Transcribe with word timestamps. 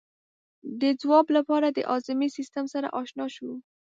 د 0.81 0.83
ځواب 1.01 1.25
لپاره 1.37 1.67
د 1.71 1.79
هاضمې 1.91 2.27
سیستم 2.37 2.65
سره 2.73 2.87
آشنا 3.01 3.25
شو. 3.35 3.49